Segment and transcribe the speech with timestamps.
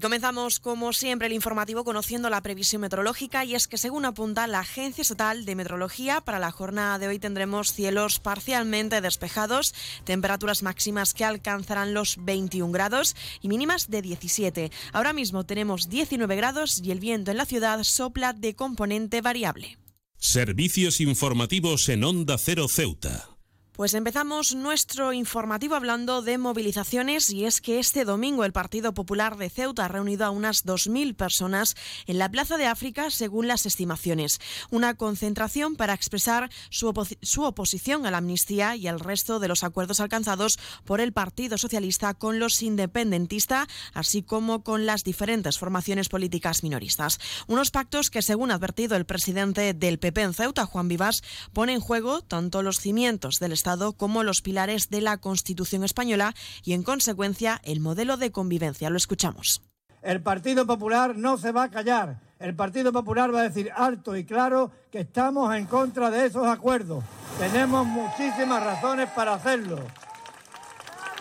[0.00, 4.60] Comenzamos, como siempre, el informativo conociendo la previsión meteorológica y es que, según apunta la
[4.60, 9.74] Agencia Estatal de Meteorología, para la jornada de hoy tendremos cielos parcialmente despejados,
[10.04, 14.70] temperaturas máximas que alcanzarán los 21 grados y mínimas de 17.
[14.92, 19.76] Ahora mismo tenemos 19 grados y el viento en la ciudad sopla de componente variable.
[20.16, 23.39] Servicios informativos en Onda Cero Ceuta.
[23.80, 29.38] Pues empezamos nuestro informativo hablando de movilizaciones y es que este domingo el Partido Popular
[29.38, 31.76] de Ceuta ha reunido a unas 2.000 personas
[32.06, 34.38] en la Plaza de África según las estimaciones.
[34.68, 39.64] Una concentración para expresar su, su, oposición a la amnistía y al resto de los
[39.64, 46.10] acuerdos alcanzados por el Partido Socialista con los independentistas, así como con las diferentes formaciones
[46.10, 47.18] políticas minoristas.
[47.46, 51.22] Unos pactos que, según ha advertido el presidente del PP en Ceuta, Juan Vivas,
[51.54, 56.34] pone en juego tanto los cimientos del Estado como los pilares de la Constitución española
[56.64, 58.90] y, en consecuencia, el modelo de convivencia.
[58.90, 59.62] Lo escuchamos.
[60.02, 62.20] El Partido Popular no se va a callar.
[62.38, 66.46] El Partido Popular va a decir alto y claro que estamos en contra de esos
[66.46, 67.04] acuerdos.
[67.38, 69.78] Tenemos muchísimas razones para hacerlo.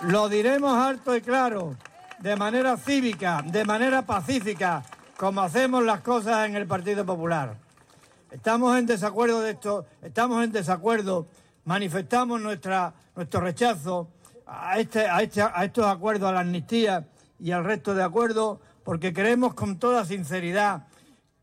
[0.03, 1.75] Lo diremos alto y claro,
[2.19, 4.84] de manera cívica, de manera pacífica,
[5.17, 7.58] como hacemos las cosas en el Partido Popular.
[8.31, 11.28] Estamos en desacuerdo de esto, estamos en desacuerdo
[11.70, 14.09] manifestamos nuestra, nuestro rechazo
[14.48, 17.08] a, este, a, este, a estos acuerdos, a la amnistía
[17.39, 20.88] y al resto de acuerdos, porque creemos con toda sinceridad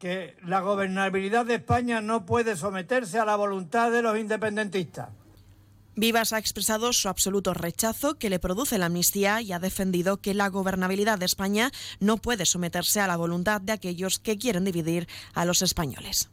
[0.00, 5.10] que la gobernabilidad de España no puede someterse a la voluntad de los independentistas.
[5.94, 10.34] Vivas ha expresado su absoluto rechazo que le produce la amnistía y ha defendido que
[10.34, 11.70] la gobernabilidad de España
[12.00, 16.30] no puede someterse a la voluntad de aquellos que quieren dividir a los españoles.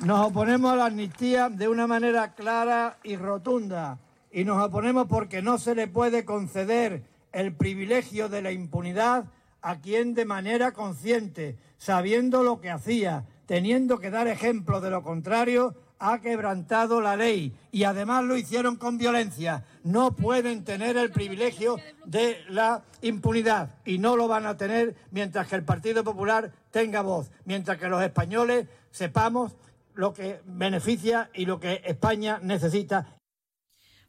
[0.00, 3.98] Nos oponemos a la amnistía de una manera clara y rotunda
[4.32, 9.26] y nos oponemos porque no se le puede conceder el privilegio de la impunidad
[9.60, 15.04] a quien de manera consciente, sabiendo lo que hacía, teniendo que dar ejemplo de lo
[15.04, 19.64] contrario, ha quebrantado la ley y además lo hicieron con violencia.
[19.84, 25.46] No pueden tener el privilegio de la impunidad y no lo van a tener mientras
[25.46, 29.54] que el Partido Popular tenga voz, mientras que los españoles sepamos
[29.94, 33.18] lo que beneficia y lo que España necesita.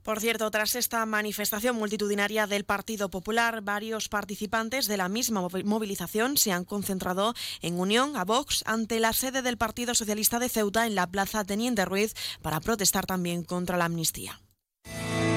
[0.03, 6.35] Por cierto, tras esta manifestación multitudinaria del Partido Popular, varios participantes de la misma movilización
[6.35, 10.85] se han concentrado en unión a Vox ante la sede del Partido Socialista de Ceuta
[10.85, 14.41] en la Plaza Teniente Ruiz para protestar también contra la amnistía.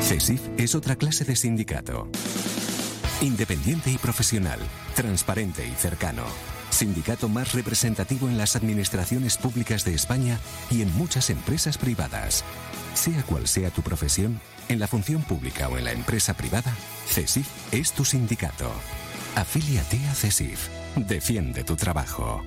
[0.03, 2.09] CESIF es otra clase de sindicato.
[3.21, 4.59] Independiente y profesional,
[4.95, 6.25] transparente y cercano
[6.71, 10.39] sindicato más representativo en las administraciones públicas de España
[10.71, 12.45] y en muchas empresas privadas.
[12.95, 16.75] Sea cual sea tu profesión, en la función pública o en la empresa privada,
[17.07, 18.71] CESIF es tu sindicato.
[19.35, 20.69] Afíliate a CESIF.
[20.97, 22.43] Defiende tu trabajo.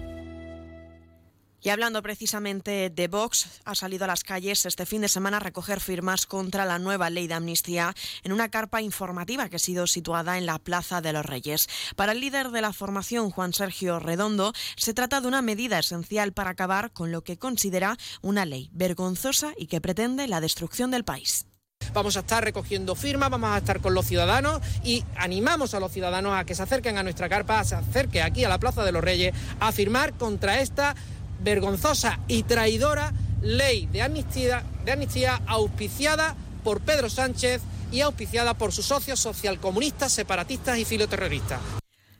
[1.61, 5.41] Y hablando precisamente de Vox, ha salido a las calles este fin de semana a
[5.41, 7.93] recoger firmas contra la nueva ley de amnistía
[8.23, 11.67] en una carpa informativa que ha sido situada en la Plaza de los Reyes.
[11.97, 16.31] Para el líder de la formación, Juan Sergio Redondo, se trata de una medida esencial
[16.31, 21.03] para acabar con lo que considera una ley vergonzosa y que pretende la destrucción del
[21.03, 21.45] país
[21.93, 25.91] vamos a estar recogiendo firmas, vamos a estar con los ciudadanos y animamos a los
[25.91, 28.91] ciudadanos a que se acerquen a nuestra carpa, se acerquen aquí a la Plaza de
[28.91, 30.95] los Reyes a firmar contra esta
[31.39, 37.61] vergonzosa y traidora ley de amnistía, de amnistía auspiciada por Pedro Sánchez
[37.91, 41.59] y auspiciada por sus socios socialcomunistas, separatistas y filoterroristas.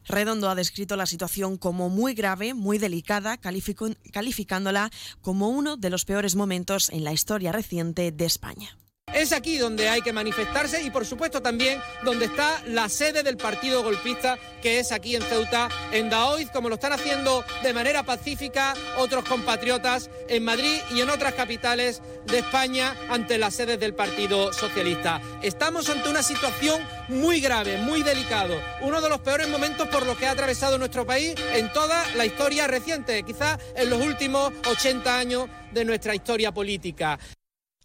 [0.07, 4.89] Redondo ha descrito la situación como muy grave, muy delicada, calificándola
[5.21, 8.78] como uno de los peores momentos en la historia reciente de España.
[9.13, 13.37] Es aquí donde hay que manifestarse y por supuesto también donde está la sede del
[13.37, 18.03] partido golpista que es aquí en Ceuta, en Daoiz, como lo están haciendo de manera
[18.03, 23.93] pacífica otros compatriotas en Madrid y en otras capitales de España ante las sedes del
[23.93, 25.21] Partido Socialista.
[25.41, 30.17] Estamos ante una situación muy grave, muy delicado, uno de los peores momentos por los
[30.17, 35.17] que ha atravesado nuestro país en toda la historia reciente, quizás en los últimos 80
[35.17, 37.19] años de nuestra historia política.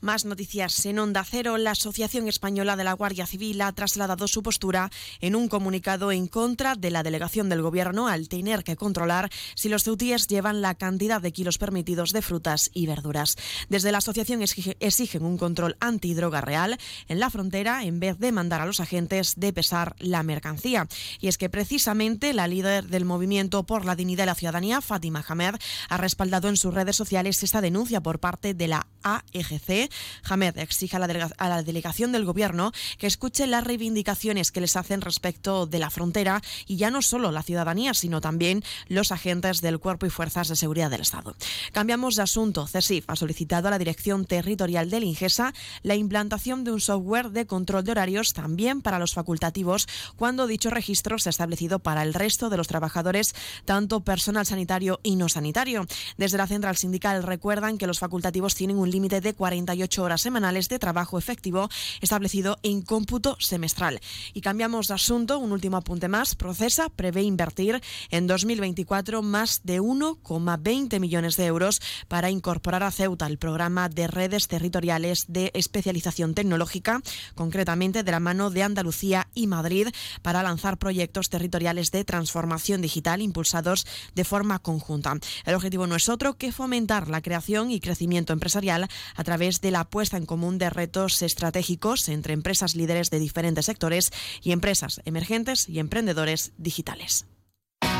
[0.00, 1.58] Más noticias en Onda Cero.
[1.58, 6.28] La Asociación Española de la Guardia Civil ha trasladado su postura en un comunicado en
[6.28, 10.76] contra de la delegación del Gobierno al tener que controlar si los ceutíes llevan la
[10.76, 13.34] cantidad de kilos permitidos de frutas y verduras.
[13.68, 16.78] Desde la asociación exigen un control antidroga real
[17.08, 20.86] en la frontera en vez de mandar a los agentes de pesar la mercancía.
[21.20, 25.24] Y es que precisamente la líder del movimiento por la dignidad de la ciudadanía, Fátima
[25.26, 25.56] Hamed,
[25.88, 29.90] ha respaldado en sus redes sociales esta denuncia por parte de la AEGC
[30.28, 35.66] Hamed exige a la, delegación del Gobierno que escuche las reivindicaciones que les hacen respecto
[35.66, 40.06] de la frontera y ya no solo la ciudadanía, sino también los agentes del Cuerpo
[40.06, 41.34] y Fuerzas de Seguridad del Estado.
[41.72, 42.66] Cambiamos de asunto.
[42.66, 45.52] CESIF ha solicitado a la Dirección Territorial del Ingesa
[45.82, 49.86] la implantación de un software de control de horarios también para los facultativos
[50.16, 53.34] cuando dicho registro se ha establecido para el resto de los trabajadores,
[53.64, 55.86] tanto personal sanitario y no sanitario.
[56.16, 60.68] Desde la central sindical recuerdan que los facultativos tienen un límite de 48 horas semanales
[60.68, 61.68] de trabajo efectivo
[62.00, 64.00] establecido en cómputo semestral.
[64.34, 66.34] Y cambiamos de asunto, un último apunte más.
[66.34, 67.80] Procesa prevé invertir
[68.10, 74.08] en 2024 más de 1,20 millones de euros para incorporar a Ceuta el programa de
[74.08, 77.00] redes territoriales de especialización tecnológica,
[77.36, 79.88] concretamente de la mano de Andalucía y Madrid,
[80.22, 83.86] para lanzar proyectos territoriales de transformación digital impulsados
[84.16, 85.14] de forma conjunta.
[85.44, 89.70] El objetivo no es otro que fomentar la creación y crecimiento empresarial a través de
[89.70, 94.10] la puesta en común de retos estratégicos entre empresas líderes de diferentes sectores
[94.42, 97.26] y empresas emergentes y emprendedores digitales.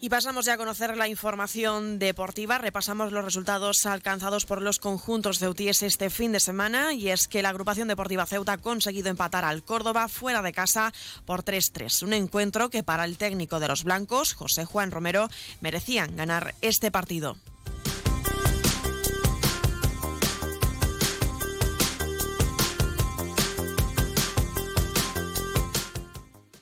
[0.00, 2.58] Y pasamos ya a conocer la información deportiva.
[2.58, 6.94] Repasamos los resultados alcanzados por los conjuntos ceutíes este fin de semana.
[6.94, 10.92] Y es que la agrupación deportiva Ceuta ha conseguido empatar al Córdoba fuera de casa
[11.26, 12.04] por 3-3.
[12.04, 15.28] Un encuentro que para el técnico de los blancos, José Juan Romero,
[15.60, 17.36] merecían ganar este partido.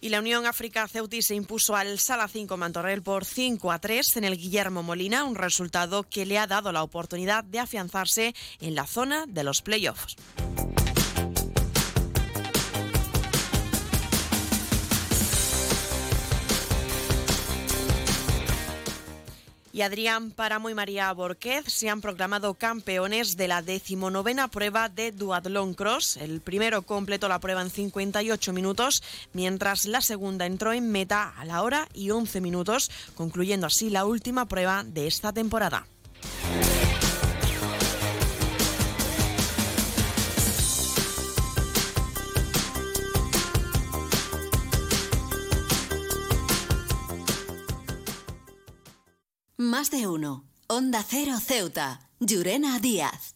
[0.07, 4.19] Y la Unión África Ceuti se impuso al Sala 5 Mantorrel por 5 a 3
[4.19, 8.77] en el Guillermo Molina, un resultado que le ha dado la oportunidad de afianzarse en
[8.77, 10.15] la zona de los playoffs.
[19.77, 25.13] Y Adrián Páramo y María Borquez se han proclamado campeones de la decimonovena prueba de
[25.13, 26.17] Duatlón Cross.
[26.17, 29.03] El primero completó la prueba en 58 minutos,
[29.35, 34.07] mientras la segunda entró en meta a la hora y 11 minutos, concluyendo así la
[34.07, 35.87] última prueba de esta temporada.
[49.59, 50.45] Más de uno.
[50.67, 52.11] Onda Cero Ceuta.
[52.21, 53.35] Llurena Díaz.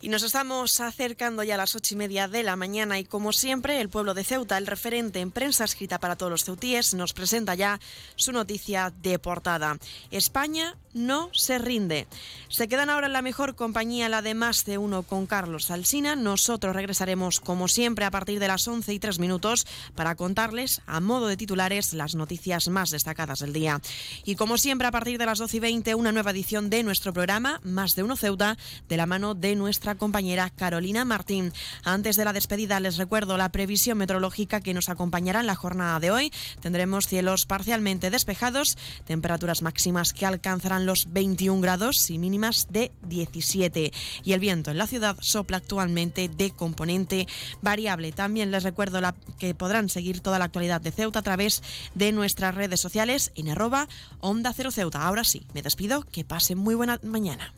[0.00, 3.32] Y nos estamos acercando ya a las ocho y media de la mañana y como
[3.32, 7.12] siempre el pueblo de Ceuta, el referente en prensa escrita para todos los ceutíes, nos
[7.12, 7.78] presenta ya
[8.16, 9.78] su noticia de portada.
[10.10, 12.06] España no se rinde.
[12.48, 16.16] Se quedan ahora en la mejor compañía, la de más de uno con Carlos Alsina.
[16.16, 21.00] Nosotros regresaremos como siempre a partir de las once y tres minutos para contarles a
[21.00, 23.80] modo de titulares las noticias más destacadas del día.
[24.24, 27.12] Y como siempre a partir de las doce y veinte una nueva edición de nuestro
[27.12, 28.58] programa Más de uno Ceuta
[28.88, 31.52] de la mano de nuestra compañera Carolina Martín.
[31.84, 36.00] Antes de la despedida les recuerdo la previsión meteorológica que nos acompañará en la jornada
[36.00, 36.32] de hoy.
[36.60, 43.92] Tendremos cielos parcialmente despejados, temperaturas máximas que alcanzarán los 21 grados y mínimas de 17.
[44.24, 47.26] Y el viento en la ciudad sopla actualmente de componente
[47.60, 48.12] variable.
[48.12, 49.00] También les recuerdo
[49.38, 51.62] que podrán seguir toda la actualidad de Ceuta a través
[51.94, 53.88] de nuestras redes sociales en arroba
[54.20, 55.02] Onda Cero Ceuta.
[55.02, 57.52] Ahora sí, me despido, que pasen muy buena mañana.